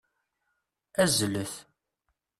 Azzlet. 1.03 1.53